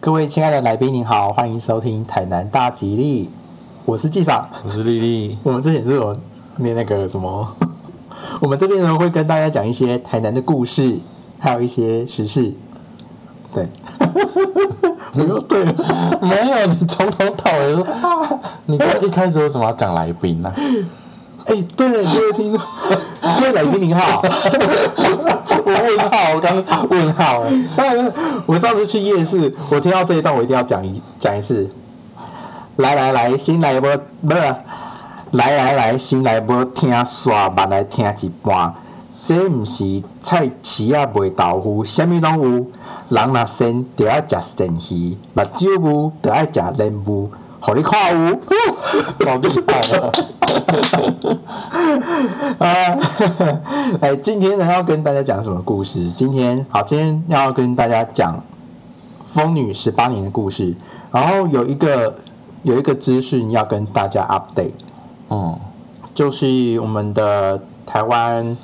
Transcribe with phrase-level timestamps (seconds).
[0.00, 3.28] 各位亲爱的来宾，您好，欢迎收听台南大吉利，
[3.84, 4.48] 我是纪长。
[4.64, 6.16] 我是丽丽，我们之前是有
[6.58, 7.56] 念那个什么，
[8.40, 10.96] 我们这边呢会跟大家讲一些台南的故事，
[11.40, 12.54] 还有一些时事。
[13.52, 13.66] 对，
[15.14, 17.84] 我又对了，没有你从头到尾都，
[18.66, 20.52] 你刚刚一开始为什么要讲来宾呢、
[21.46, 22.60] 哎、对了，各位听众，
[23.40, 24.22] 各位来宾您好，
[26.34, 27.42] 我刚问号
[27.76, 28.12] 哎，
[28.46, 31.70] 我上次去夜市，我听到这一段，我一定要讲一讲一次。
[32.76, 34.40] 来来来，新来波不是，
[35.32, 38.74] 来来来，新来波听刷，慢来听一半。
[39.22, 42.66] 这毋是菜市啊卖豆腐，啥物拢有。
[43.10, 47.30] 人若生就爱食生鱼，目睭有就爱食莲雾，
[47.60, 48.38] 互你看有。
[49.26, 50.10] 好厉害啊！
[52.58, 52.66] 啊，
[54.00, 56.10] 哎，今天呢要跟大家讲什么故事？
[56.16, 58.42] 今天好，今天要跟大家讲
[59.32, 60.74] 疯女十八年的故事。
[61.10, 62.14] 然后有一个
[62.62, 64.72] 有一个资讯要跟大家 update，
[65.30, 65.58] 嗯，
[66.14, 68.56] 就是我们的台湾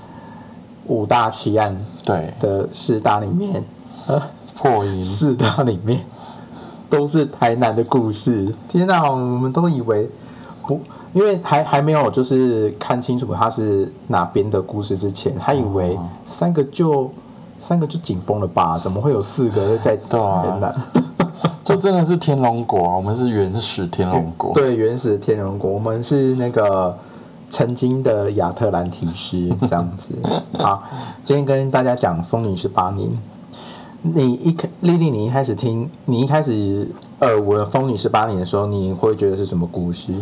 [0.86, 3.64] 五大奇案对，的四大里面，
[4.06, 4.22] 呃，
[4.54, 6.00] 破音， 四大里面
[6.94, 8.54] 都是台南的故事。
[8.68, 10.08] 天哪，我们都以为
[10.66, 10.80] 不，
[11.12, 17.10] 因为还还没有就是看清楚它是哪边的故事之前，还以为哦三个就
[17.58, 18.78] 三个就紧绷了吧？
[18.78, 20.18] 怎么会有四个在台
[20.60, 20.74] 南？
[21.64, 26.96] 就真的是天龙国啊，我们是原始天龙国， 对，原始天龙国，我们是那个
[27.50, 30.10] 曾经的亚特兰提斯这样子。
[30.58, 30.82] 好，
[31.24, 33.08] 今天跟大家讲《风铃十八年》。
[34.06, 36.86] 你一开丽丽，你一开始听，你一开始
[37.20, 40.12] 耳闻《风女十八年》的时候，你会觉得是什么故事？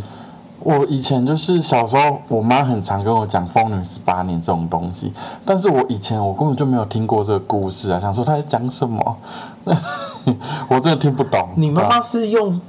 [0.61, 5.13] 我以前就是小时候，我妈很常跟我讲《疯女十八年》这种东西，
[5.45, 9.17] 但是我以前我根本就没有听过这个故事啊，想说她在讲什么，
[10.71, 11.49] 我真的听不懂。
[11.57, 12.61] 你妈妈是用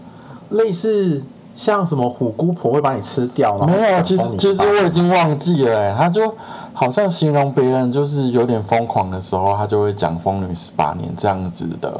[0.50, 1.24] 类似
[1.56, 3.56] 像什么虎姑婆会把你吃掉？
[3.60, 6.34] 吗没有，其实其实我已经忘记了、欸，她就
[6.74, 11.92] 好像形容别人就是有点疯狂的时候，他就会讲“疯女十八年”这样子的。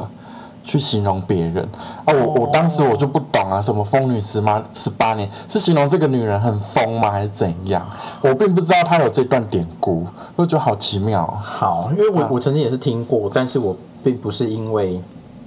[0.66, 1.62] 去形容别人
[2.06, 7.86] 啊，我我当时我就不懂啊，什么疯女十八十八年是形容这个女人很疯吗，还是怎样？
[8.22, 11.36] 我并不知道她有这段典故，我觉得好奇妙哦。
[11.38, 14.98] 好，因为我啊我曾经也是听过，但是我并不是因为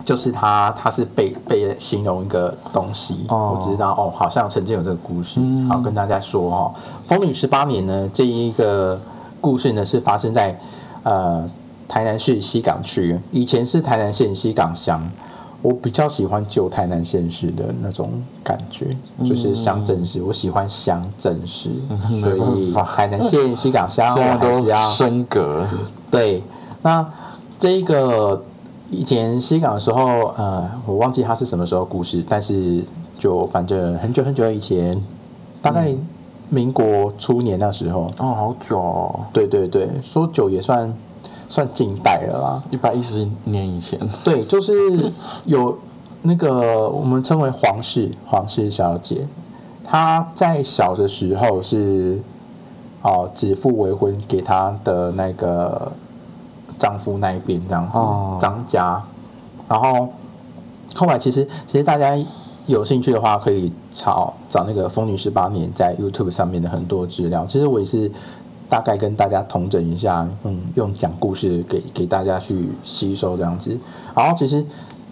[0.05, 6.71] 就是他他是被被形容一个东西，哦我知道哦，好像曾经有这个故事，嗯好跟大家说哦，
[7.09, 9.01] 《风女十八年》呢这一个
[9.41, 10.59] 故事呢是发生在
[11.03, 11.49] 呃
[11.87, 15.01] 台南市西港区，以前是台南县西港乡。
[15.63, 18.11] 我比较喜欢旧台南县市的那种
[18.43, 25.65] 感觉，就是乡镇市，我喜欢乡镇市，嗯所以没办法台南县西港乡我还都是要升格，
[26.11, 26.43] 对，
[26.83, 27.03] 那
[27.57, 28.43] 这一个
[28.91, 32.83] 以前西港的时候，呃，我忘记它是什么时候故事，但是
[33.17, 35.01] 就反正很久很久以前，
[35.59, 35.91] 大概
[36.50, 40.94] 民国初年那时候，哦，好久哦，对对对，说久也算
[41.50, 42.63] 算近代了啦。
[42.72, 44.00] 一百一十年以前。
[44.24, 45.12] 对，就是
[45.46, 45.78] 有
[46.22, 49.28] 那个我们称为皇室皇室小姐，
[49.85, 52.19] 她在小的时候是
[53.02, 55.91] 哦指腹为婚给她的那个
[56.79, 58.38] 丈夫那一边这样子、哦。
[58.40, 59.02] 张家，
[59.68, 60.09] 然后
[60.96, 62.18] 后来其实其实大家
[62.67, 67.45] 有兴趣的话，可以找找那个《疯女十八年》在 YouTube 上面的很多资料。
[67.47, 68.11] 其实我也是
[68.69, 73.75] 大概跟大家统整一下，嗯，用讲故事给给大家去吸收这样子。
[74.13, 74.63] 然后其实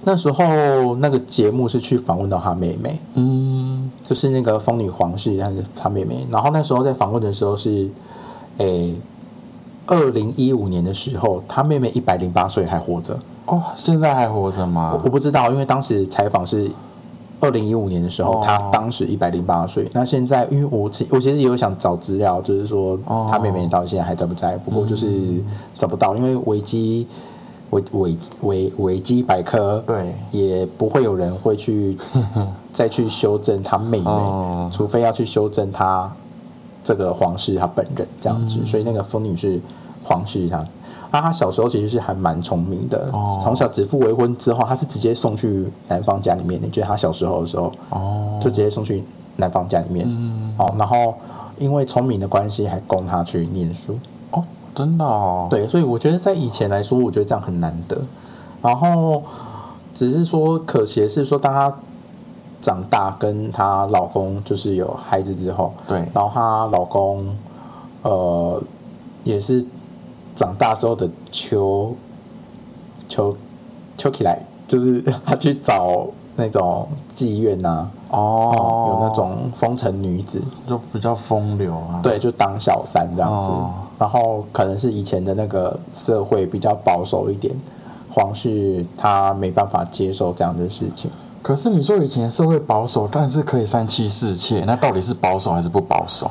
[0.04, 6.28] 那时候那个节目是去访问到她妹妹，嗯，就是那个疯女皇室，她是她妹妹。
[6.30, 7.90] 然后那时候在访问的时候是，
[8.58, 8.94] 诶，
[9.88, 13.18] 二零一五年的时候，她妹妹一百零八岁还活着。
[13.46, 15.02] 哦，现在还活着吗我？
[15.06, 16.70] 我不知道，因为当时采访是
[17.40, 19.90] 二零一五年的时候，哦她当时一百零八岁。
[19.94, 22.98] 那现在，因为我其我其实也有想找资料，就是说
[23.30, 24.58] 他妹妹到现在还在不在？
[24.58, 25.42] 不过就是
[25.78, 27.06] 找不到，因为维基
[27.72, 31.98] 维维维维基百科对，也不会有人会去
[32.74, 36.12] 再去修正他妹妹，哦除非要去修正他
[36.84, 38.60] 这个皇室他本人这样子。
[38.60, 39.60] 嗯所以那个风女是
[40.04, 40.66] 皇室她。
[41.16, 46.68] 那她小时候其实是还蛮聪明的，哦从小指腹为婚之后，她是直接送去男方家里面的。
[46.68, 49.02] 就是她小时候的时候，哦，就直接送去
[49.38, 50.06] 男方家里面。
[50.10, 51.14] 嗯，哦，然后
[51.58, 53.98] 因为聪明的关系，还供她去念书。
[54.32, 54.44] 哦，
[54.76, 57.98] 真的哦，，对，所以我觉得在以前来说，我觉得这样很难得。
[58.62, 59.24] 然后
[59.94, 61.74] 只是说可惜的是说，当她
[62.62, 67.26] 长大跟她老公就是有孩子之后，对，然后她老公
[68.02, 68.62] 呃
[69.24, 69.66] 也是
[70.36, 71.96] 长大之后的秋，
[73.08, 73.36] 秋，
[73.98, 83.50] 秋起来就是他去找那种妓院呐、哦，有那种风尘女子，就比较风流啊。，对，就当小三这样子。
[83.50, 87.56] 哦然后可能是以前的那个社会比较保守一点，
[88.12, 91.10] 皇室他没办法接受这样的事情。
[91.42, 96.30] 可是你说以前社会保守，但是可以三妻四妾，那到底是保守还是不保守？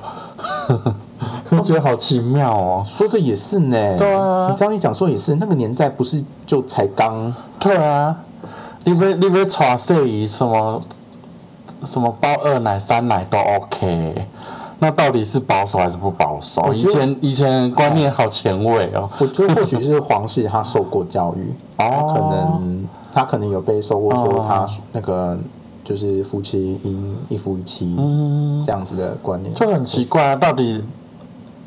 [1.50, 2.84] 我觉得好奇妙哦。
[2.86, 8.16] 说的也是呢，对啊你这样一讲说也是，那个年代不是就才刚对啊，
[8.84, 10.80] 你被你被传摄仪什么
[11.86, 14.26] 什么包二奶三奶都 OK，
[14.78, 16.72] 那到底是保守还是不保守？
[16.72, 19.08] 以前以前观念好前卫哦。
[19.18, 25.38] 我觉得或许是皇室他受过教育，哦可哦能他可能有被受过说哦他那个
[25.84, 30.82] 就是夫妻应一夫一妻嗯，这样子的观念，就很奇怪啊，到底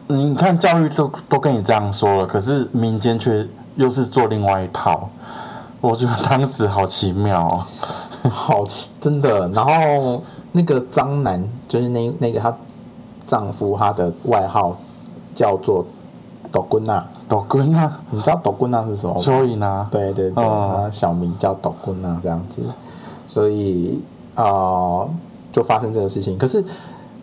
[0.08, 3.46] 你看教育都都跟你这样说了，可是民间却
[3.76, 5.10] 又是做另外一套，
[5.82, 7.66] 我觉得当时好奇妙哦。
[8.30, 9.48] 好奇真的。
[9.50, 10.22] 然后
[10.52, 12.54] 那个张楠就是那那个她
[13.26, 14.76] 丈夫，他的外号
[15.36, 15.86] 叫做
[16.52, 19.22] 斗棍娜，抖棍啊，你知道斗棍娜是什么吗？
[19.22, 22.62] 蚯蚓啊，对对对，哦他小名叫斗棍啊，这样子，
[23.26, 24.02] 所以
[24.36, 25.10] 啊、呃
[25.52, 26.38] 就发生这个事情。
[26.38, 26.64] 可是，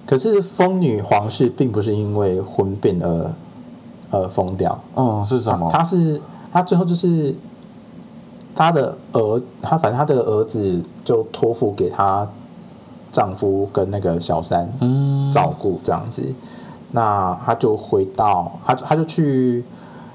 [0.06, 3.30] 可是疯女皇室并不是因为婚变而
[4.10, 5.70] 而疯掉，嗯，是什么？
[5.72, 6.20] 她是
[6.52, 7.34] 她最后就是
[8.54, 12.28] 她的儿，她反正她的儿子就托付给她
[13.10, 16.22] 丈夫跟那个小三，嗯，照顾这样子。
[16.92, 19.64] 那她就回到他他就去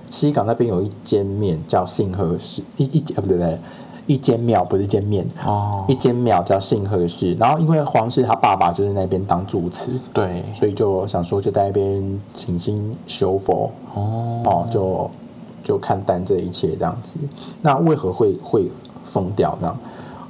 [0.10, 3.60] 西港那边有一间面叫信和寺，一一啊不对不对，
[4.10, 7.32] 一间庙不是一间面，哦一，间庙叫信和寺。
[7.36, 15.12] 然后因为皇室他爸爸就是那边当主持，对，所以就想说就在那边请心修佛哦，哦，就
[15.64, 17.20] 就看淡这一切这样子。
[17.62, 18.72] 那为何会会
[19.06, 19.78] 疯掉呢？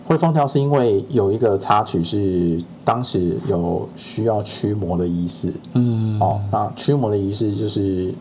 [0.05, 8.13] 会疯掉是因为有一个插曲是当时有需要驱魔的仪式，嗯，哦，那驱魔的仪式就是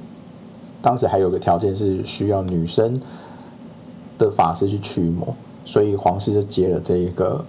[0.80, 3.00] 当时还有个条件是需要女生
[4.18, 5.34] 的法师去驱魔，
[5.68, 7.44] 所以皇室就接了这一个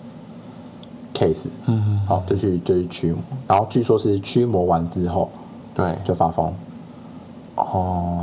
[1.13, 5.29] case，嗯，好、就去就去驱魔，然后据说是驱魔完之后
[5.73, 6.53] 对，就发疯，
[7.55, 7.63] 哦，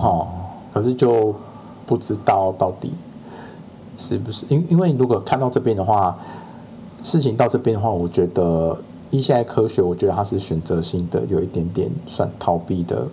[0.03, 0.27] 哦，
[0.75, 1.35] 可是就
[1.87, 2.93] 不知道到底
[3.97, 6.15] 是不是，因因为如果看到这边的话，
[7.03, 8.79] 事情到这边的话，我觉得
[9.11, 13.07] 依现在科学，我觉得它是选择性的，有一点点算逃避的，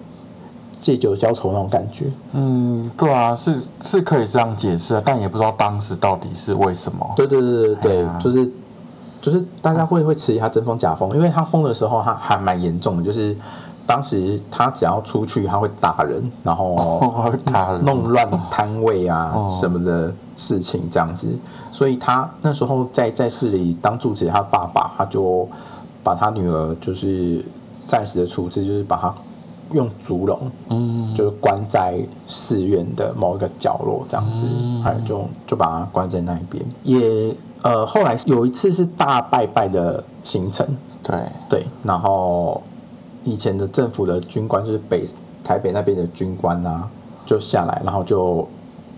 [0.83, 2.05] 借酒浇愁那种感觉。
[2.33, 7.09] 嗯，对啊，是是可以这样解释啊，但也不知道当时到底是为什么。
[7.15, 8.51] 对对对对对，就是
[9.21, 13.33] 就是大家会会质疑他真疯假疯，因为他疯的时候他还蛮严重的，就是
[13.87, 16.75] 当时他只要出去他会打人，然后
[17.31, 21.29] 会打人弄乱摊位啊哦什么的事情这样子，
[21.71, 25.47] 所以他那时候在在市里当住持，他爸爸他就
[26.03, 27.41] 把他女儿就是
[27.87, 29.13] 暂时的处置，就是把他
[29.73, 30.39] 用竹笼
[30.69, 34.81] 嗯，就是关在寺院的某一个角落这样子，嗯。
[34.81, 36.63] 还有就就把它关在那一边。
[36.83, 40.67] 也呃，后来有一次是大拜拜的行程，
[41.01, 41.15] 对，
[41.49, 42.61] 对，然后
[43.23, 45.05] 以前的政府的军官就是北
[45.43, 46.89] 台北那边的军官啊，
[47.25, 48.45] 就下来，然后就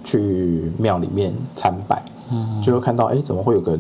[0.03, 2.01] 去庙里面参拜，
[2.31, 3.77] 嗯，就会看到哎，诶怎么会有个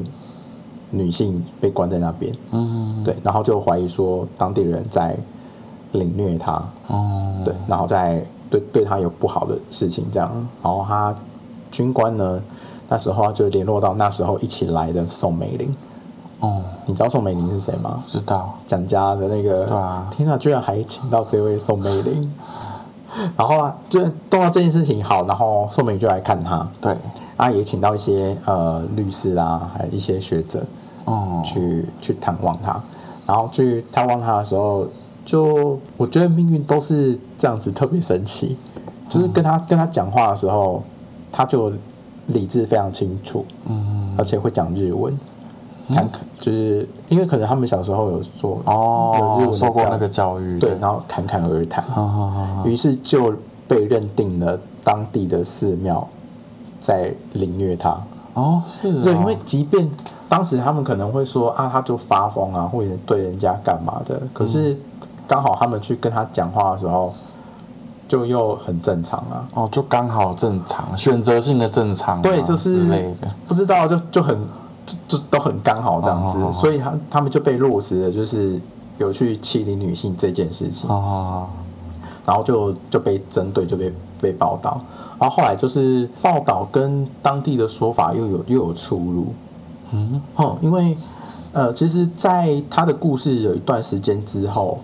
[0.91, 2.31] 女性被关在那边？
[2.51, 5.17] 嗯，对，然后就怀疑说当地人在
[5.95, 10.31] 凌虐他，哦，对，然后再对对他有不好的事情这样，
[10.63, 11.13] 然后他
[11.71, 12.39] 军官呢，
[12.87, 15.75] 那时候就联络到那时候一起来的宋美龄，
[16.39, 18.03] 哦，你知道宋美龄是谁吗？
[18.07, 20.07] 知道，蒋家的那个，对啊。
[20.11, 22.31] 天哪，居然还请到这位宋美龄，
[23.35, 23.99] 然后啊，就
[24.29, 26.95] 动到这件事情好，然后宋美龄就来看他，对，
[27.37, 30.63] 啊，也请到一些呃律师啊，还有一些学者，
[31.05, 32.79] 哦，去去探望他，
[33.25, 34.85] 然后去探望他的时候，
[35.25, 38.55] 就我觉得命运都是这样子特别神奇，
[39.09, 40.83] 就是跟他跟他讲话的时候，
[41.31, 41.71] 他就
[42.27, 45.17] 理智非常清楚，嗯，而且会讲日文，
[45.89, 51.83] 侃侃就是因为可能他们小时候有做哦，有受过那个教育，对，然后侃侃而谈，
[52.63, 53.33] 于是就
[53.67, 56.07] 被认定了当地的寺庙
[56.79, 57.99] 在凌虐他。
[58.35, 59.89] 哦，是哦，对，因为即便
[60.27, 64.75] 当时他们可能会说啊，他就发疯啊，或者对人家干嘛的，可是
[65.27, 67.13] 刚好他们去跟他讲话的时候，
[68.07, 69.47] 就又很正常啊。
[69.53, 73.13] 哦，就刚好正常，选择性的正常啊，对，就是
[73.47, 74.37] 不知道就就很
[74.85, 78.59] 就就都很刚好这样子，哦哦哦所以他他们就被落实了，就是
[78.97, 80.89] 有去欺凌女性这件事情。
[80.89, 81.47] 哦，
[82.25, 84.79] 然后就就被针对，就被被报道。
[85.19, 89.27] 然后后来就是报道跟当地的说法又有又有出入。
[89.91, 90.97] 嗯，哦，因为
[91.53, 94.77] 呃，其实，在他的故事有一段时间之后，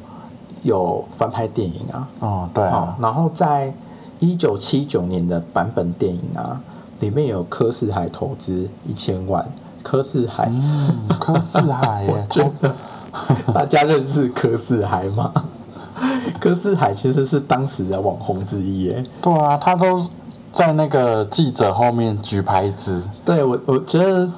[0.63, 3.73] 有翻拍电影啊，哦，对哦啊，，然后在
[4.19, 6.59] 一九七九年的版本电影啊，
[6.99, 9.45] 里面有柯世海投资一千万，
[9.81, 12.73] 柯世海，嗯，柯四海耶， 觉得
[13.53, 15.31] 大家认识柯世海吗？
[16.39, 19.03] 柯世海其实是当时的网红之一耶。
[19.21, 20.05] 对啊，他都
[20.51, 24.31] 在那个记者后面举牌子，对我，我觉得，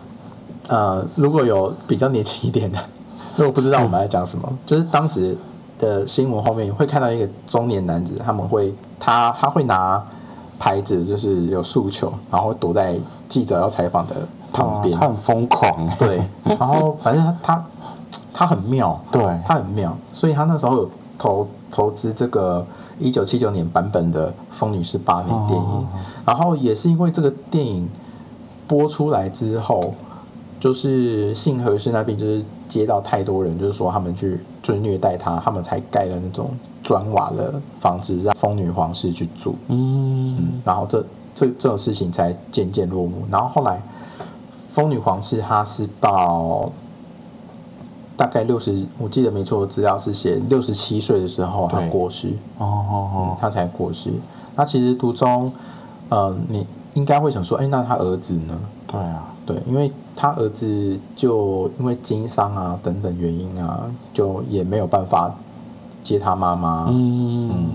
[0.68, 2.80] 呃，如果有比较年轻一点的，
[3.36, 5.38] 如果不知道我们在讲什么，就是当时
[5.84, 10.02] 的新闻后面会看到一个中年男子，他们会他他会拿
[10.58, 12.96] 牌子，就是有诉求，然后躲在
[13.28, 14.16] 记者要采访的
[14.54, 14.98] 旁边。
[14.98, 15.86] 他很疯狂。
[15.88, 17.66] 哎，对，然后反正他他
[18.34, 22.66] 他很妙，对，他很妙，所以他那时候有投投资这个
[22.98, 25.86] 一九七九年版本的《疯女士八年》电影，哦
[26.25, 27.90] 然后也是因为这个电影
[28.68, 29.94] 播出来之后，
[30.60, 36.50] 就是信和市那边就是接到太多人，就是说他们去就是虐待他，他们才盖了那种
[36.82, 41.05] 砖瓦的房子让疯女皇室去住，嗯，然后这
[41.36, 43.25] 这这种事情才渐渐落幕。
[43.29, 43.79] 然后后来，
[44.74, 46.72] 疯女皇室她是到
[48.15, 54.12] 大概六十，我记得没错，资料是写六十七岁的时候她过世，哦哦哦，她才过世。
[54.55, 55.51] 那其实途中，
[56.10, 58.60] 呃，你应该会想说，哎，那他儿子呢？
[58.86, 63.82] 对啊，对，因为他儿子就因为经商啊等等原因啊，
[64.14, 65.32] 就也没有办法
[66.02, 66.88] 接他妈妈。
[66.90, 67.72] 嗯，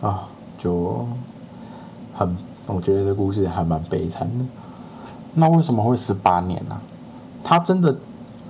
[0.00, 1.06] 啊，就
[2.14, 2.36] 很，
[2.66, 4.44] 我觉得这故事还蛮悲惨的。
[5.34, 6.76] 那为什么会十八年呢？
[7.44, 7.96] 他真的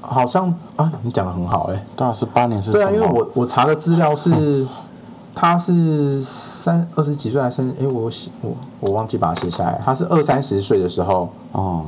[0.00, 4.66] 好像啊，你讲的很好哎、对啊，十八年是对啊，因为我我查的资料是，
[5.34, 8.10] 他是三二十几岁还是哎、我
[8.40, 11.84] 我我忘记把它写下来，他是二三十岁的时候哦，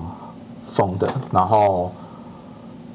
[0.72, 1.90] 封的，然后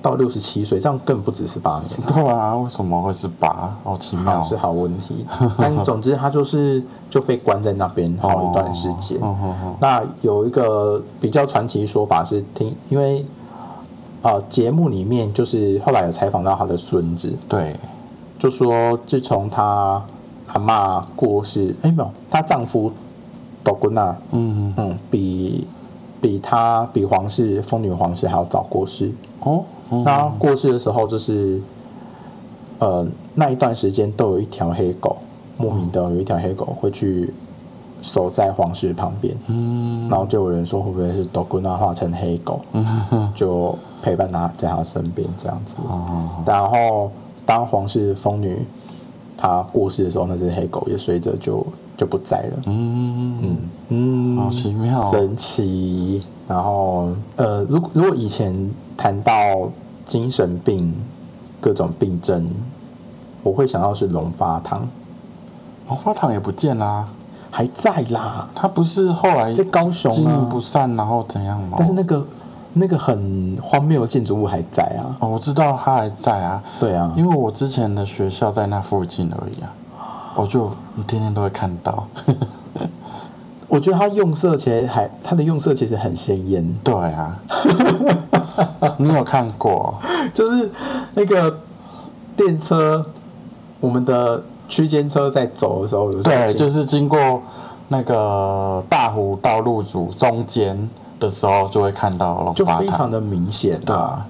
[0.01, 2.13] 到六十七岁，这样更不止十八年。
[2.13, 3.75] 对啊，为什么会是八？
[3.83, 5.25] 好奇妙是好问题，
[5.57, 9.17] 但总之他就是就被关在那边好一段时间。
[9.19, 13.25] 哦哦哦那有一个比较传奇说法是听，因为
[14.21, 17.75] 呃节目里面就是后来有采访到他的孙子，对，
[18.37, 20.01] 就说自从他
[20.53, 22.91] 阿妈过世，哎没有，她丈夫
[23.63, 25.67] 斗滚娜，嗯，嗯，比
[26.25, 29.11] 比他比皇室疯女皇室还要早过世。
[29.41, 31.61] 哦，嗯那过世的时候就是，
[32.79, 33.05] 呃
[33.35, 35.17] 那一段时间都有一条黑狗，
[35.55, 37.31] 莫名的有一条黑狗会去
[38.01, 39.37] 守在皇室旁边。
[39.45, 45.75] 嗯，然后就有人说会不会是斗滚娜化成黑狗，嗯，就陪伴他在他身边这样子。
[45.87, 47.11] 哦，然后
[47.45, 48.65] 当皇室疯女
[49.37, 51.63] 她过世的时候，那只黑狗也随着就
[51.97, 52.61] 就不在了。
[52.65, 53.57] 嗯嗯
[53.89, 56.23] 嗯，好奇妙哦神奇。
[56.47, 58.53] 然后呃，如果如果以前
[58.95, 59.69] 谈到
[60.05, 60.93] 精神病
[61.59, 62.47] 各种病症，
[63.41, 64.87] 我会想到是龙发堂，
[65.87, 67.07] 龙发堂也不见啦，
[67.49, 71.77] 还在啦，他不是后来在高雄啊经营不善，然后怎样吗？
[71.79, 72.25] 但是那个
[72.73, 75.17] 那个很荒谬的建筑物还在啊。
[75.21, 79.73] 哦，我知道他还在啊，对啊，因为我之前的学校在那附近而已啊，
[80.35, 80.69] 我就
[81.07, 82.07] 天天都会看到。
[83.67, 87.37] 我觉得它用色其实还它的用色其实很鲜艳，对啊，
[88.97, 89.95] 你有看过？
[90.33, 90.69] 就是
[91.15, 91.59] 那个
[92.37, 93.03] 电车，
[93.79, 97.41] 我们的区间车在走的时候，有对，就是经过
[97.87, 100.89] 那个大湖道路组中间
[101.19, 102.63] 的时候，就会看到龙就。
[102.65, 103.83] 非常的明显啊。
[103.85, 104.25] 对啊，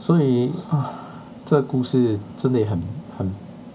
[0.00, 0.90] 所以啊，
[1.46, 2.82] 这个故事真的也很
[3.16, 3.32] 很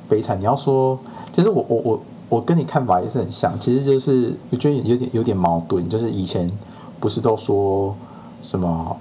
[0.09, 0.37] 悲惨。
[0.39, 0.99] 你要说，
[1.33, 6.51] 其实我我我我跟你看法也是很像，其实就是我觉得有点有点矛盾，就是以前
[6.99, 7.95] 不是都说
[8.41, 8.95] 什么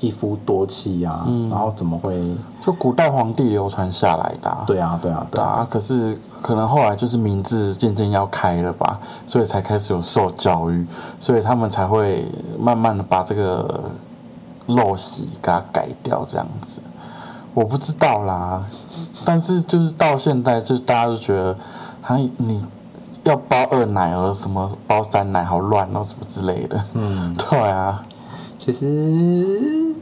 [0.00, 2.18] 一夫多妻啊，嗯然后怎么会？
[2.60, 4.64] 就古代皇帝流传下来的、啊。
[4.66, 10.86] 对啊，对啊，对啊，可是可能后来就是明智渐渐要开了吧，所以才开始有受教育，
[11.18, 12.26] 所以他们才会
[12.58, 13.80] 慢慢的把这个
[14.68, 16.80] 陋习给它改掉，这样子。
[17.52, 18.62] 我不知道啦，
[19.24, 21.56] 但是就是到现在，就大家都觉得，
[22.02, 22.64] 啊，你
[23.24, 26.84] 要包二奶儿什么包三奶好乱哦，什么之类的。
[26.94, 27.34] 嗯。
[27.36, 28.02] 对啊，
[28.58, 29.94] 其实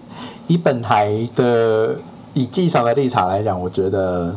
[0.46, 1.96] 以本台的
[2.34, 4.34] 以继承的立场来讲，我觉得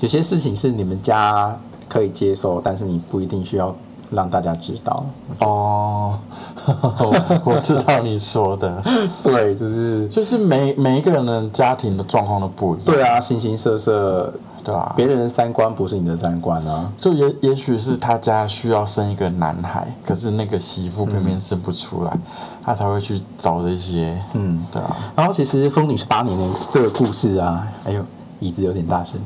[0.00, 1.56] 有些事情是你们家
[1.88, 3.74] 可以接受，但是你不一定需要
[4.10, 5.04] 让大家知道。
[5.40, 6.18] 哦，
[7.44, 8.82] 我知道你说的，
[9.22, 12.86] 对，就是就是每每一个人的家庭的状况都不一样。
[12.86, 14.32] 对啊，形形色色
[14.64, 16.88] 对啊、别人的三观不是你的三观啊。
[16.96, 22.16] 就也也许是他家需要生一个男孩，可是那个媳妇偏偏生不出来，
[22.62, 28.04] 他才会去找这些，嗯，对啊，然后其实《疯女十八年》的这个故事啊，哎呦，
[28.38, 29.20] 椅子有点大声，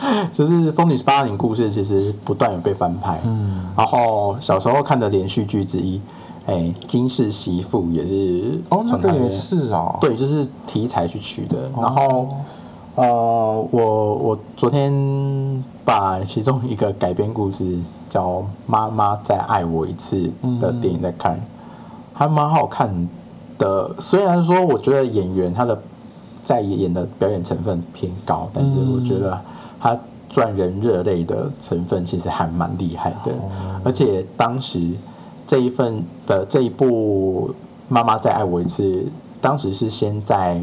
[0.32, 6.00] 就是《疯女十八年》故事其实不断有被翻拍，嗯，然后小时候看的连续剧之一，
[6.46, 6.54] 哎，
[6.86, 11.70] 《金氏媳妇》也是哦，那个也是哦，，对，就是题材去取的。
[11.76, 12.28] 然后，
[12.94, 14.92] 呃，我我昨天
[15.84, 17.78] 把其中一个改编故事
[18.08, 18.26] 叫
[18.66, 21.38] 《妈妈再爱我一次》的电影在看，
[22.12, 23.08] 还蛮好看
[23.58, 23.94] 的。
[23.98, 25.80] 虽然说我觉得演员他的
[26.44, 29.38] 在演的表演成分偏高，但是我觉得
[29.80, 33.32] 他赚人热泪的成分其实还蛮厉害的。
[33.84, 34.92] 而且当时
[35.46, 37.50] 这一份的这一部
[37.88, 38.82] 《妈妈再爱我一次》，
[39.40, 40.60] 当时是先在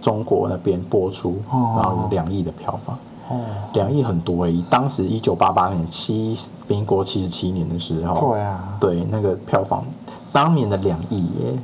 [0.00, 1.74] 中国那边播出，哦。
[1.76, 2.96] 然后有两亿的票房，
[3.28, 3.40] 哦，
[3.72, 6.38] 两亿很多诶、当时一九八八年七
[6.68, 9.84] 民国七十七年的时候，对啊，对那个票房，
[10.32, 11.58] 当年的两亿耶，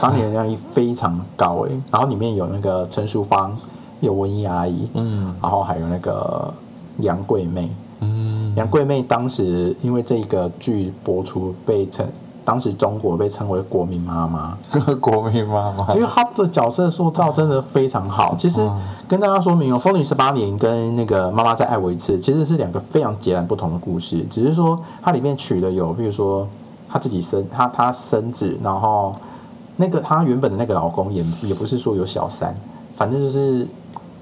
[0.00, 1.80] 当年的两亿非常高诶。
[1.92, 3.56] 然后里面有那个陈淑芳，
[4.04, 5.34] 有文艺阿姨，嗯。
[5.42, 6.52] 然后还有那个
[6.98, 7.70] 杨贵妹，
[8.00, 12.06] 嗯，杨贵妹当时因为这个剧播出，被称
[12.44, 14.56] 当时中国被称为国民妈妈，
[15.00, 15.94] 国民妈妈。
[15.94, 18.34] 因，为她的角色塑造真的非常好。
[18.38, 18.80] 其实嗯。
[19.06, 26.48] 跟大家说明哦，《风女十八年》跟那个《妈妈再爱我一次》其实是两个非常截然不同的故事，只是说它里面取的有，比如说
[26.88, 29.14] 她自己生她她生子，然后
[29.76, 32.56] 那个她原本的那个老公也也不是说有小三，
[32.96, 33.68] 反正就是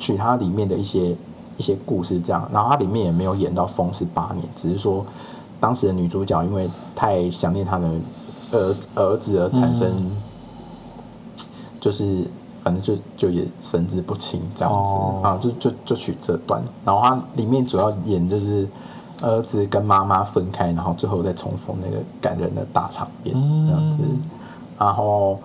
[0.03, 1.17] 取它里面的一些
[1.57, 5.07] 一些故事这样，然后它里面也没有演到风是八年，只是说
[5.61, 7.89] 当时的女主角因为太想念她的
[8.51, 10.11] 儿儿子而产生，
[11.81, 12.27] 就是
[12.65, 15.21] 反正就就也神志不清这样子、哦。
[15.23, 18.67] 啊，就就就取这段，然后它里面主要演就是
[19.23, 23.69] 儿子跟妈妈分开，然后最后再重逢那个感人的大场面嗯。
[23.69, 23.99] 这样子，
[24.79, 25.39] 然后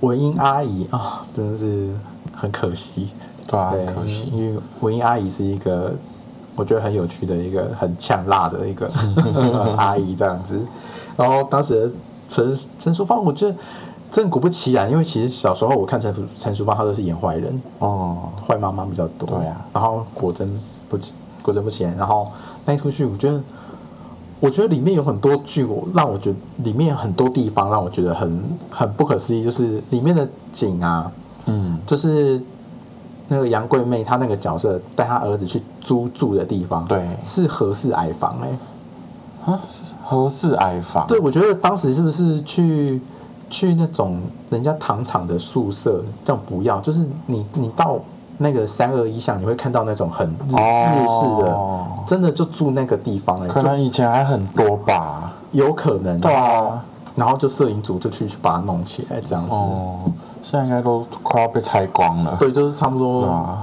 [0.00, 1.94] 文英阿姨啊，真的是
[2.34, 3.10] 很可惜，
[3.46, 5.92] 对啊，对可惜，因为文英阿姨是一个
[6.56, 8.90] 我觉得很有趣的一个很呛辣的一个
[9.76, 10.60] 阿姨这样子。
[11.16, 11.92] 然后当时
[12.28, 13.54] 陈陈淑芳，我觉得
[14.10, 19.28] 真的果不其然，因为其实小时候我看陈淑陈淑芳，她都是演坏人，哦，坏妈妈比较多。
[19.28, 20.48] 对啊然后果真
[20.88, 22.28] 不其果真不其然，然后
[22.64, 23.40] 那一出剧，我觉得。
[24.40, 31.12] 我觉得里面有很多剧，我让我觉得里面很多地方让我觉得很很不可思议，就是里面的景啊，
[31.46, 32.42] 嗯，就是
[33.32, 37.02] 那个杨贵妹，她那个角色带她儿子去租住的地方，对。
[37.24, 43.00] 是合适矮房哎、啊，是合适矮房，对，我觉得当时是不是去
[43.48, 44.18] 去那种
[44.50, 47.98] 人家糖厂的宿舍，这样不要，就是你你到
[48.36, 56.82] 那个三二一巷，你会看到那种很日、日式的，哦，真的就住那个地方哎、可能以前还很多吧，有可能，对啊，
[57.16, 59.98] 然后就摄影组就去把它弄起来这样子，哦，
[60.52, 63.58] 现在应该都快要被拆光了，对，就是差不多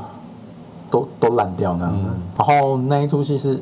[0.90, 2.02] 都都烂掉那样子。
[2.04, 2.22] 嗯。
[2.36, 3.62] 然后那一出戏是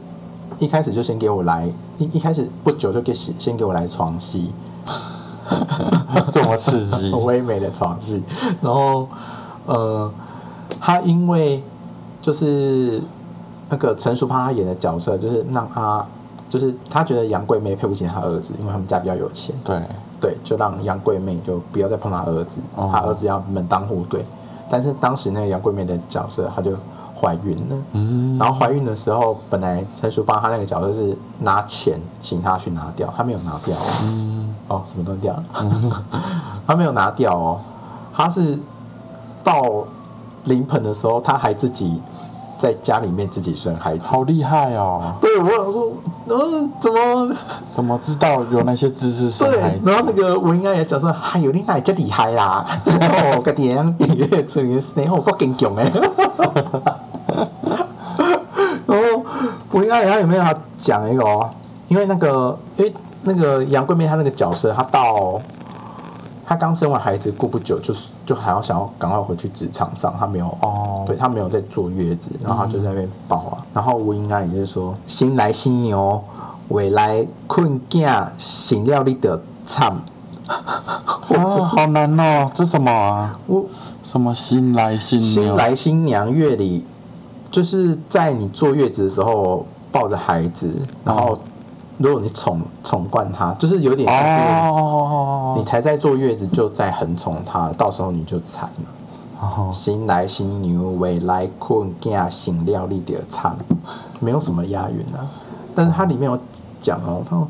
[0.60, 4.54] 一开始就先给我来，一一开始不久就给先先给我来床戏
[6.32, 8.24] 这么刺激，很唯美的床戏。
[8.62, 9.06] 然后
[9.66, 10.10] 呃，
[10.80, 11.62] 他因为
[12.22, 13.04] 就是
[13.70, 16.06] 那个陈淑芳她演的角色，就是让他
[16.50, 19.82] 就是他觉得杨贵妹配不起他儿子，因为他们家比较有钱，对，
[20.20, 24.26] 对，就让杨贵妹就不要再碰她儿子，哦他儿子要门当户对。
[24.70, 26.72] 但是当时那个杨贵妹的角色，她就
[27.20, 27.76] 怀孕了。
[27.94, 36.04] 嗯，然后怀孕的时候，本来陈淑芳她那个角色是拿钱请她去拿掉，她没有拿掉哦，嗯，哦什么东西掉了，
[36.68, 37.60] 她没有拿掉哦，
[38.14, 38.60] 她是
[39.44, 39.86] 到
[40.44, 42.02] 临盆的时候，她还自己
[42.58, 44.04] 在家里面自己生孩子。
[44.06, 45.92] 好厉害哦，对，我想说，
[46.28, 47.36] 嗯，怎么
[47.70, 49.80] 怎么知道有那些知识生孩对？
[49.80, 49.82] 子？
[49.86, 52.66] 然后那个文英阿姨讲说，哎呦，你哪真厉害啦？
[52.86, 55.92] 哦，个爹样爹，做件事，哦，够坚强诶。
[58.88, 59.24] 然后
[59.72, 61.50] 文英阿姨她有没有要讲一个哦？
[61.88, 62.94] 因为那个，因为
[63.24, 65.40] 那个杨贵妹她那个角色，她到
[66.48, 73.58] 她刚生完孩子过不久，就是就还要想要赶快回去职场上，她没有哦，对他没有在坐月子，然后他就在那边抱啊。
[73.74, 76.24] 然后吴英安也就是说，新来新牛，
[76.70, 79.94] 未来困囝醒了你的惨。
[80.48, 83.38] 哦，好难哦，这什么啊？
[83.48, 83.66] 我
[84.02, 85.34] 什么新来新娘？
[85.34, 86.86] 新来新娘月里，
[87.52, 91.38] 就是在你坐月子的时候抱着孩子，然后
[91.98, 98.92] 如果你宠宠惯他，就是有点像是哦你，才在坐月子就在很宠他，到时候你就惨了。
[99.40, 103.56] 哦新来新牛未来困囝醒料理的唱，
[104.20, 105.26] 没有什么押韵啊。
[105.76, 106.40] 但是它里面有
[106.82, 107.48] 讲哦，他说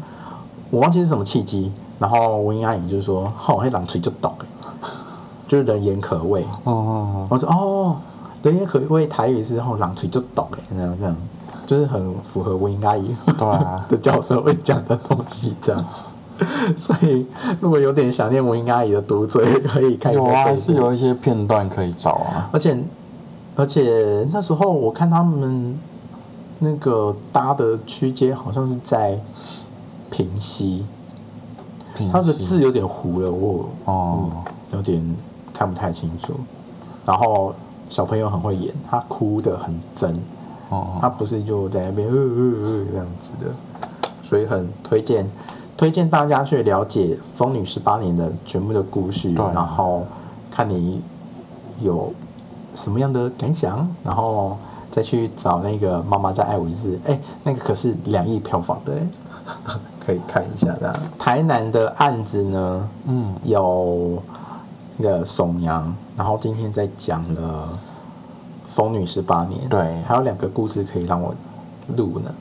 [0.70, 4.34] 我忘记是什么契机，然后文英阿姨就说：“吼、那狼吹就懂，
[5.48, 7.96] 就是人言可畏。”哦，我说哦，
[8.44, 11.16] 人言可畏，台语是后狼吹就懂哎，这样这样，
[11.68, 16.02] 就是很符合文英阿姨对啊 的角色会讲的东西这样子。
[16.78, 17.26] 所以
[17.60, 22.50] 如果有点想念文英阿姨的读者，也可以看一有啊，下这一部是有一些片段可以找啊。
[22.52, 22.78] 而且
[23.56, 25.78] 而且那时候我看他们
[26.60, 29.20] 那个搭的区间好像是在
[30.12, 30.86] 平溪，
[32.12, 35.04] 他的字有点糊了，我哦嗯有点
[35.54, 36.34] 看不太清楚。
[37.04, 37.52] 然后
[37.90, 40.20] 小朋友很会演，他哭的很真，
[40.70, 43.52] 哦，他不是就在那边呃呃呃这样子的，
[44.24, 45.30] 所以很推荐
[45.78, 50.06] 推荐大家去了解《风女十八年》的全部的故事，然后
[50.52, 51.02] 看你
[51.80, 52.12] 有
[52.76, 54.58] 什么样的感想，然后
[54.92, 59.08] 再去找那个《妈妈再爱我一次》，哎，那个可是两亿票房的，哎，
[60.06, 61.00] 可以看一下的。
[61.20, 64.22] 台南的案子呢，嗯，有
[64.98, 67.70] 那个怂娘，然后今天在讲了
[68.78, 71.34] 《风女十八年》，对还有两个故事可以让我
[71.96, 72.32] 录呢，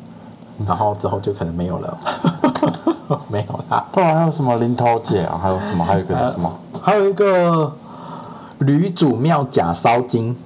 [0.66, 1.98] 然后之后就可能没有了，
[3.26, 3.82] 没有啦。
[3.90, 5.40] 对啊，还有什么林头姐啊？
[5.42, 5.82] 还有什么？
[5.82, 6.52] 还有一个是什么？
[6.82, 7.72] 还有一个
[8.58, 10.36] 吕祖庙假烧金，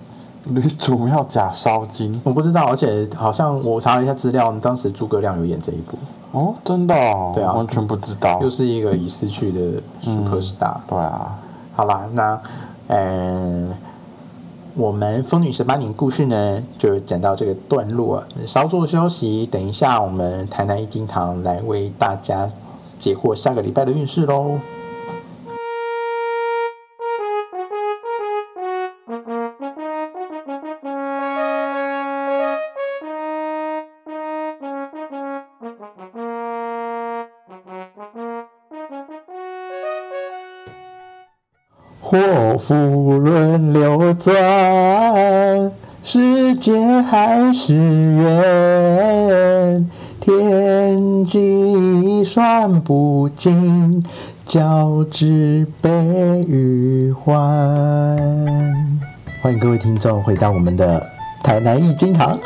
[0.45, 5.99] 吕祖庙假烧金我不知道，而且好像我查了一下资料，当时诸葛亮有演这一部，
[6.31, 8.49] 哦，真的哦，对啊完全不知道又。
[8.49, 10.81] 是一个已逝去的苏克斯大。
[10.87, 11.37] 对啊，
[11.75, 12.41] 好啦，那
[12.87, 13.69] 呃，
[14.81, 22.49] 我们风女十八年故事呢，就讲到这个段落，稍作休息，等一下我们台南一金堂来为大家
[22.99, 24.59] 解惑下个礼拜的运势喽。
[42.11, 42.75] 祸福
[43.19, 44.35] 轮流转，
[46.03, 54.05] 世间还是缘，天机算不尽，
[54.45, 55.89] 交织悲
[56.49, 57.31] 与欢。
[59.41, 61.01] 欢迎各位听众回到我们的
[61.45, 62.37] 台南易经堂。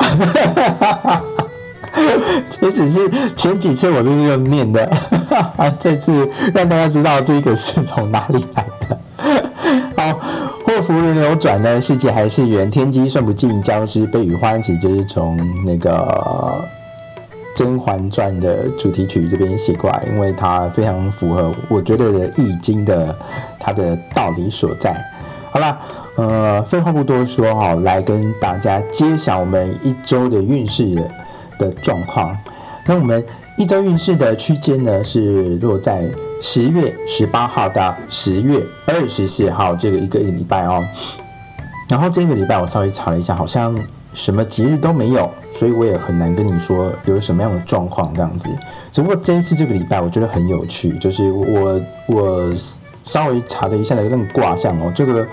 [2.49, 4.89] 这只是前几次我都是用念的，
[5.79, 8.99] 这次让大家知道这个是从哪里来的。
[9.97, 10.19] 好，
[10.65, 16.61] 祸福轮流转呢，世界还是圆，天机算不尽，交织悲与欢，其实就是从那个
[17.57, 23.15] 《甄嬛传》的主题曲这边写过来，因为它非常符合我觉得的易经的
[23.59, 24.95] 它的道理所在。
[25.49, 25.79] 好啦，
[26.17, 30.83] 呃，废话不多说哈，来跟大家揭晓我们一周的运势
[31.57, 32.37] 的状况。
[32.85, 33.23] 那我们
[33.57, 36.03] 一周运势的区间呢，是落在
[36.41, 40.85] 十月十八号到十月二十四号这个一个礼拜哦。
[41.87, 43.75] 然后这个礼拜我稍微查了一下，好像
[44.13, 48.49] 什么节日都没有，所以我也很难跟你说有什么样的状况这样子。
[48.91, 52.53] 只不过这一次这个礼拜我觉得很有趣，就是我我
[53.03, 55.25] 稍微查了一下那个卦象哦，这个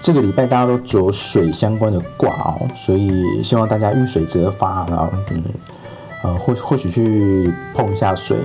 [0.00, 5.42] 这个礼拜大家都着水相关的卦哦，所以希望大家遇水则发，然后嗯
[6.22, 8.36] 呃或或许去碰一下水，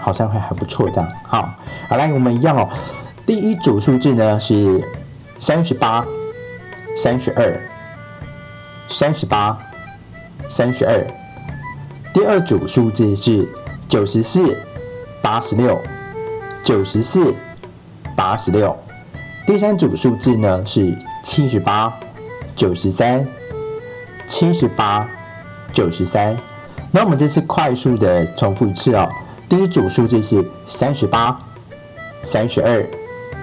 [0.00, 1.08] 好像会还不错这样。
[1.24, 1.48] 好，
[1.88, 2.68] 好来我们一样哦，
[3.24, 4.82] 第一组数字呢是
[5.38, 6.04] 三十八。
[6.96, 7.60] 三十二，
[8.88, 9.56] 三十八，
[10.48, 11.06] 三十二。
[12.12, 13.48] 第二组数字是
[13.88, 14.60] 九十四，
[15.22, 15.80] 八十六，
[16.64, 17.32] 九十四，
[18.16, 18.76] 八十六。
[19.50, 21.92] 第三组数字呢是七十八，
[22.54, 23.26] 九十三，
[24.28, 25.04] 七十八，
[25.72, 26.36] 九十三。
[26.92, 29.10] 那我们这次快速的重复一次哦。
[29.48, 31.36] 第一组数字是三十八，
[32.22, 32.86] 三十二。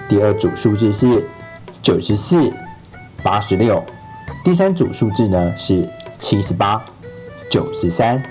[0.07, 1.27] 第二组数字是
[1.83, 2.53] 九十四。
[3.21, 3.83] 八十六，
[4.45, 5.85] 第三组数字呢是
[6.17, 6.81] 七十八、
[7.51, 8.23] 九十三。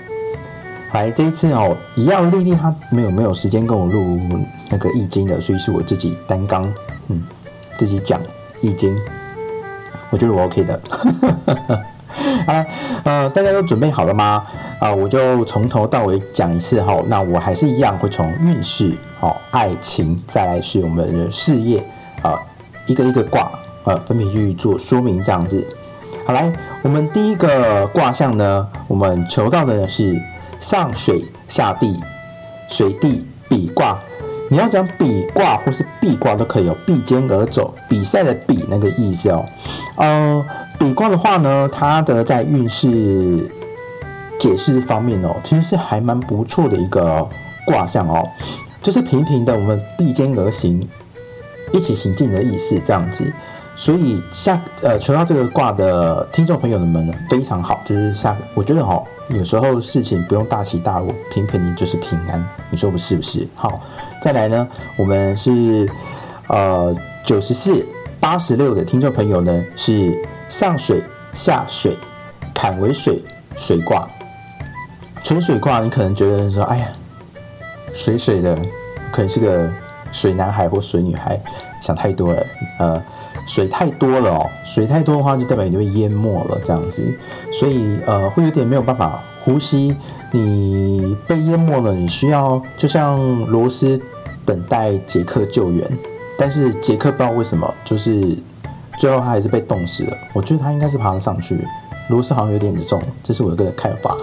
[0.93, 4.19] 来，这一次哦，一样丽丽她没有没有时间跟我录
[4.67, 6.73] 那个易经的，所以是我自己单纲，
[7.09, 7.21] 嗯，
[7.77, 8.19] 自己讲
[8.61, 8.97] 易经，
[10.09, 10.79] 我觉得我 OK 的。
[12.45, 12.65] 好 了，
[13.03, 14.45] 呃，大家都准备好了吗？
[14.79, 16.95] 啊、我就从头到尾讲一次哈。
[17.07, 21.83] 那我还是一样会从运势、好、爱情，再来是我们的事业
[22.21, 22.39] 啊、
[22.85, 23.49] 一个一个卦。
[23.85, 25.65] 呃，分别去做说明，这样子。
[26.25, 30.21] 好，来，我们第一个卦象呢，我们求到的呢是
[30.59, 31.97] 上水下地，
[32.69, 33.97] 水地比卦。
[34.49, 39.45] 你要讲比卦或是避卦都可以哦，避肩而走，比赛的比那个意思哦。
[39.97, 40.45] 呃，
[40.79, 43.51] 比卦的话呢，它的在运势
[44.39, 47.27] 解释方面哦，其实是还蛮不错的一个
[47.65, 48.27] 卦象哦，
[48.81, 50.87] 就是平平的，我们避肩而行，
[51.73, 53.25] 一起行进的意思这样子。
[53.79, 63.47] 所以下呃求到这个卦的听众朋友们呢，非常好，就是下我觉得哈，有时候事情不用大起大落，平平的就是平安，你说不是不是？
[63.53, 63.79] 好，
[64.19, 65.87] 再来呢，我们是
[66.47, 67.85] 呃九十四
[68.19, 70.11] 八十六的听众朋友呢是
[70.49, 70.99] 上水
[71.33, 71.95] 下水，
[72.55, 73.23] 坎为水
[73.55, 74.09] 水卦，
[75.23, 76.87] 纯水卦，你可能觉得说，哎呀，
[77.93, 78.57] 水水的，
[79.11, 79.69] 可能是个
[80.11, 81.39] 水男孩或水女孩，
[81.79, 82.43] 想太多了，
[82.79, 83.01] 呃。
[83.47, 87.01] 水太多了哦，水太多的话就代表你会淹没了这样子，
[87.51, 89.95] 所以呃会有点没有办法呼吸。
[90.31, 93.99] 你被淹没了，你需要就像罗斯
[94.45, 95.89] 等待杰克救援，
[96.37, 98.37] 但是杰克不知道为什么就是
[98.99, 100.17] 最后他还是被冻死了。
[100.33, 101.65] 我觉得他应该是爬了上去，
[102.09, 104.17] 罗斯好像有点重，这是我一个看法。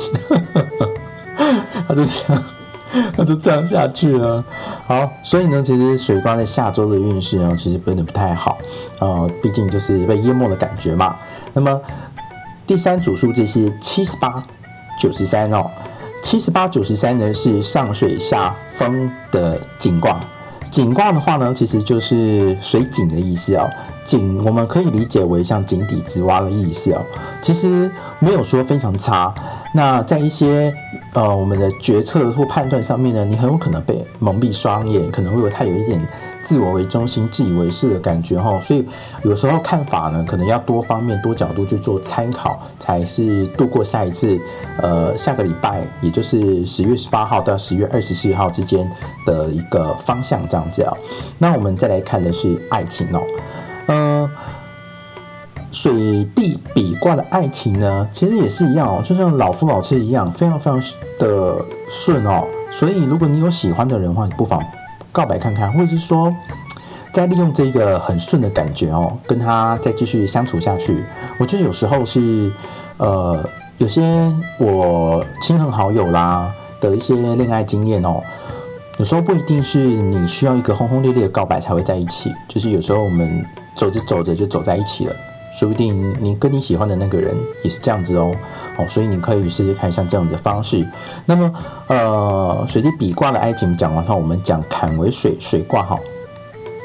[1.89, 2.43] 他就这样。
[3.17, 4.45] 那就这样下去了。
[4.87, 8.59] 好，所以呢，其实水官在下周的运势呢，其实有点不太好
[9.01, 11.17] 啊，毕竟就是被淹没的感觉嘛。
[11.53, 11.81] 那么
[12.67, 14.43] 第三组数字是七十八、
[15.01, 15.71] 九十三哦。
[16.23, 20.19] 七十八、九十三呢是上水下风的井卦。
[20.71, 23.69] 井卦的话呢，其实就是水井的意思哦。
[24.07, 27.05] 井我们可以理解为像井底之蛙的意思哦。
[27.43, 29.35] 其实没有说非常差。
[29.77, 30.73] 那在一些
[31.15, 36.01] 呃我们的决策或判断上面呢，你很有可能被蒙蔽双眼，可能会有太有一点
[36.45, 38.61] 自我为中心、自以为是的感觉哈。
[38.61, 38.87] 所以
[39.25, 44.39] 有时候看法呢，可能要多方面、多角度去做参考，才是度过下一次
[44.81, 48.89] 呃下个礼拜，也就是十月十八号到十月二十四号之间
[49.27, 50.95] 的一个方向这样子啊。
[51.37, 53.21] 那我们再来看的是爱情哦，
[53.89, 54.31] 嗯。
[55.75, 60.81] 水地比卦的爱情呢，其实也是一样哦，就像老夫老妻一样，非常非常
[61.19, 61.57] 的
[61.91, 62.45] 顺哦。
[62.71, 64.63] 所以如果你有喜欢的人的话，你不妨
[65.11, 66.33] 告白看看，或者是说，
[67.13, 71.05] 再利用这一个很顺的感觉哦，跟他再继续相处下去。
[71.39, 72.53] 我觉得有时候是，
[72.99, 73.45] 呃，
[73.79, 76.49] 有些我亲朋好友啦
[76.81, 78.23] 的一些恋爱经验哦，
[78.99, 83.45] 有时候不一定是你需要一个轰轰烈烈的告白才会在一起，就是有时候我们
[83.77, 85.17] 走着走着就走在一起了。
[85.55, 88.35] 说不定你跟你喜欢的那个人也是这样子哦，
[88.77, 90.85] 哦，所以你可以试试看像这样的方式。
[91.25, 91.55] 那么，
[91.87, 95.99] 呃，水滴比卦的爱情讲完后，我们讲坎为水水卦哈。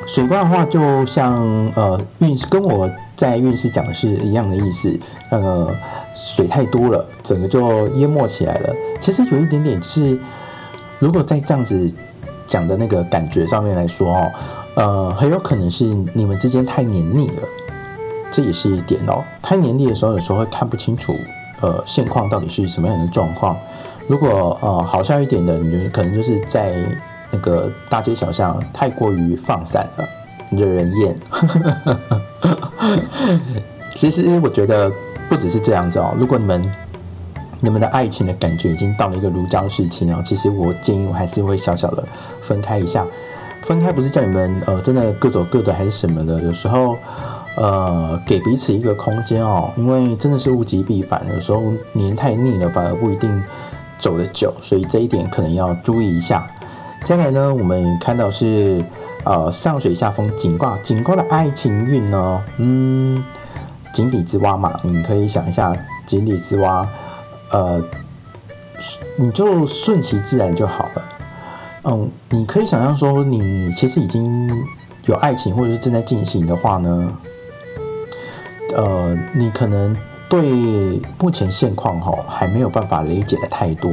[0.05, 1.43] 水卦的话，就像
[1.75, 4.91] 呃运势跟我在运势讲的是一样的意思。
[5.31, 5.75] 那个
[6.15, 8.75] 水太多了，整个就淹没起来了。
[8.99, 10.17] 其实有一点点是，
[10.99, 11.91] 如果在这样子
[12.47, 14.31] 讲的那个感觉上面来说哦，
[14.75, 17.43] 呃，很有可能是你们之间太黏腻了。
[18.31, 19.23] 这也是一点哦。
[19.41, 21.15] 太黏腻的时候，有时候会看不清楚，
[21.61, 23.57] 呃，现况到底是什么样的状况。
[24.07, 26.73] 如果呃好笑一点的，你就可能就是在
[27.31, 30.07] 那个大街小巷太过于放散了，
[30.51, 31.15] 惹人厌。
[33.95, 34.91] 其实我觉得
[35.27, 36.13] 不只是这样子哦。
[36.17, 36.73] 如果你们
[37.59, 42.03] 你们的爱情的感觉已经到了一个如胶似漆哦，其实我建议我还是会小小的
[42.41, 43.05] 分开一下。
[43.63, 46.95] 分开不是叫你们呃真的各走各的还是什么的，有时候。
[47.61, 53.43] 呃，给彼此一个空间哦，因为真的是物极必反，有时候黏太腻了，反而不一定
[53.99, 56.47] 走得久，所以这一点可能要注意一下。
[57.03, 58.81] 再来呢，我们看到是
[59.25, 63.21] 呃上水下风井卦，井卦的爱情运呢，嗯，
[63.93, 65.75] 井底之蛙嘛，你可以想一下
[66.07, 66.87] 井底之蛙，
[67.51, 67.83] 呃，
[69.17, 71.03] 你就顺其自然就好了。
[71.83, 74.49] 嗯，你可以想象说，你其实已经
[75.07, 77.11] 有爱情或者是正在进行的话呢。
[78.75, 79.95] 呃，你可能
[80.29, 83.91] 对目前现况哈还没有办法理解的太多，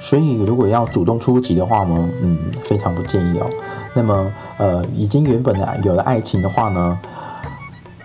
[0.00, 3.46] 所以如果要主动出击的话呢，嗯，非常不建议哦。
[3.94, 6.98] 那么，呃，已经原本的有了爱情的话呢，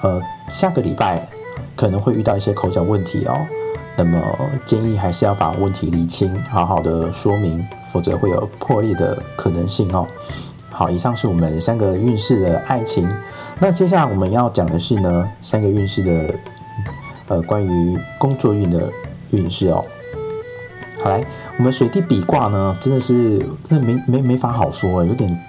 [0.02, 0.22] 呃，
[0.52, 1.28] 下个礼拜
[1.76, 3.38] 可能会遇到一些口角问题哦。
[3.98, 4.20] 那么
[4.66, 10.08] 建议还是要把问题理清，好好的说明，否则会有破裂的可能性哦。
[10.70, 13.08] 好，以上是我们三个运势的爱情。
[13.64, 16.34] 那接下来我们要讲的是呢，三个运势的，
[17.28, 18.90] 呃，关于工作运的
[19.30, 19.86] 运势哦。
[21.04, 21.24] 好来，
[21.60, 23.38] 我们水地比卦呢，真的是
[23.70, 25.40] 真的没没没法好说，有点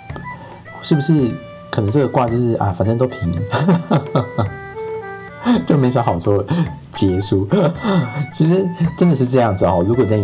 [0.83, 1.31] 是不是？
[1.70, 3.35] 可能这个卦就是啊，反正都平，
[5.64, 6.44] 就没啥好说，
[6.92, 7.48] 结束。
[8.31, 8.62] 其实
[8.98, 9.83] 真的是这样子哦。
[9.88, 10.18] 如果在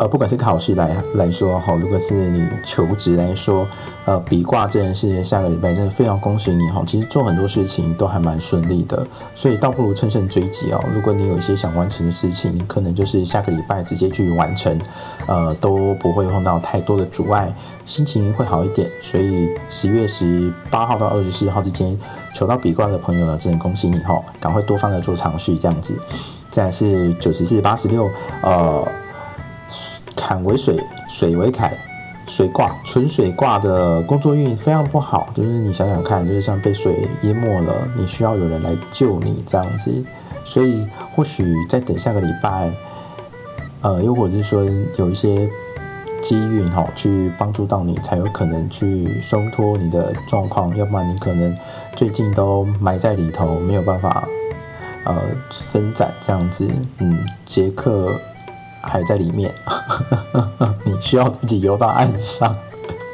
[0.00, 3.66] 呃，不管是考试来来说哈，如果是你求职来说，
[4.06, 6.82] 呃，比卦这件事，下个礼拜真的非常恭喜你哈。
[6.86, 10.82] 其实做很多事情都还蛮顺利的，所以倒不如乘胜追击哦。
[10.94, 14.80] 如果你有一些想完成的事情，可能就是下个礼拜直接去完成，
[15.26, 17.52] 呃，都不会碰到太多的阻碍，
[17.84, 18.88] 心情会好一点。
[19.02, 21.94] 所以十月十八号到二十四号之间
[22.34, 25.94] 求到比卦的朋友呢，真的恭喜你哈，赶快多方的做尝试这样子。
[26.50, 28.08] 再是九十四八十六，
[28.40, 28.82] 呃。
[30.16, 30.76] 坎为水，
[31.08, 31.72] 水为坎，
[32.26, 39.92] 水卦纯水卦的工作运非常不好，就是你想想看，就是像被水淹没了，你需要有人来救你这样子，
[40.44, 42.70] 所以或许再等下个礼拜，
[43.82, 44.64] 呃，又或者是说
[44.96, 45.48] 有一些
[46.22, 51.56] 机运哈，去帮助到你，才有可能去松脱你的状况，要不然你可能
[51.96, 54.28] 最近都埋在里头，没有办法
[55.04, 55.16] 呃
[55.50, 56.68] 伸展这样子，
[56.98, 58.14] 嗯，杰克。
[58.82, 59.52] 还在里面，
[60.84, 62.54] 你需要自己游到岸上。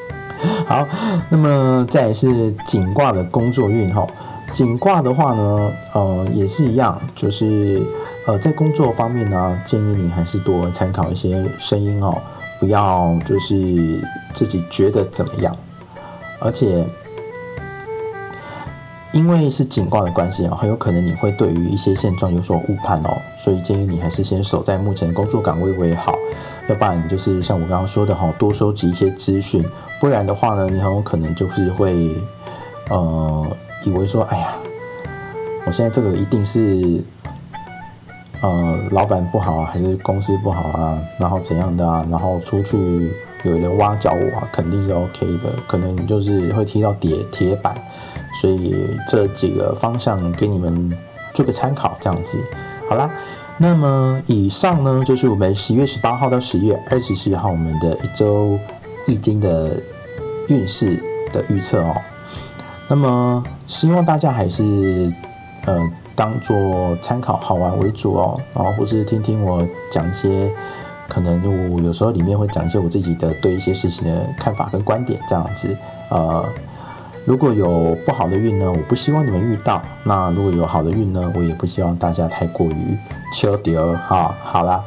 [0.67, 0.87] 好，
[1.29, 4.07] 那么再是景卦的工作运哈。
[4.53, 7.83] 景卦的话呢，呃，也是一样，就是
[8.27, 12.17] 呃，在工作方面呢，建议你还是多参考一些声音哦，
[12.61, 13.55] 不要就是
[14.35, 15.57] 自己觉得怎么样，
[16.39, 16.85] 而且。
[19.17, 26.15] 因为是景卦的关系啊，很有可能你会对于一些现状有所误判哦，所以建议你还是先守在目前工作岗位为好，
[26.69, 29.65] 要不然就是像我刚刚说的哈，多收集一些资讯，
[29.99, 32.15] 不然的话呢，你很有可能就是会
[32.91, 33.47] 呃
[33.85, 34.55] 以为说，哎呀，
[35.65, 37.03] 我现在这个一定是
[38.43, 43.11] 呃老板不好啊，还是公司不好啊，然后怎样的啊，然后出去
[43.45, 47.75] 有人挖角我，啊，肯定是 OK 的，可能你就是会踢到铁铁板。
[48.41, 48.75] 所以
[49.09, 50.93] 这几个方向给你们
[51.35, 52.39] 做个参考，这样子
[52.89, 53.11] 好啦。
[53.59, 58.59] 那么以上呢，就是我们十月十八号到十月二十四号我们的一周
[59.07, 59.81] 易经的
[60.49, 61.97] 运势的预测哦。
[62.87, 65.11] 那么希望大家还是
[65.65, 65.81] 呃
[66.15, 70.51] 当做参考好玩为主哦，然后或是听听我讲一些，
[71.09, 75.75] 可能我有时候里面会讲一些我自己的对一些事情的看法跟观点，这样子
[76.11, 76.45] 呃。
[77.27, 82.97] 如果有不好的运呢，我不希望你们遇到；那如果有好的运呢，我也不希望大家太过于
[83.35, 84.33] 求丢哈。
[84.45, 84.81] 好啦，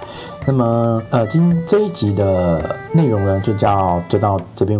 [0.45, 4.79] 那么呃，今这一集的内容呢，就叫就到这边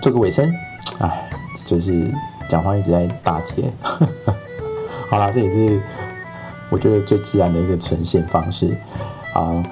[0.00, 0.50] 做个尾声。
[0.98, 1.28] 哎，
[1.66, 2.10] 就是
[2.48, 3.70] 讲话一直在打结。
[5.10, 5.78] 好啦，这也是
[6.70, 8.74] 我觉得最自然的一个呈现方式
[9.34, 9.62] 啊。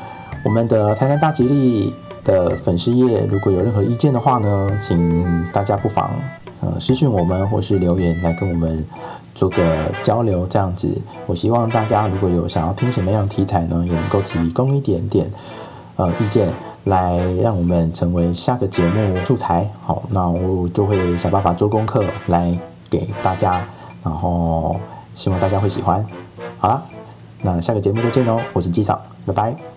[0.44, 6.10] 我们的台南大吉利的粉丝页，如果有任何意见的话呢，请大家不妨。
[6.60, 8.84] 呃，私信我们或是留言来跟我们
[9.34, 10.94] 做个交流，这样子。
[11.26, 15.30] 我希望大家如果有想要听什么样题材呢，也能够提供一点点
[15.96, 16.52] 呃意见，
[16.84, 19.66] 来让我们成为下个节目素材。
[19.82, 22.54] 好，那我就会想办法做功课来
[22.90, 23.62] 给大家，
[24.04, 24.78] 然后
[25.14, 26.04] 希望大家会喜欢。
[26.58, 26.82] 好啦，
[27.42, 29.69] 那下个节目再见喽，我是机长，拜拜。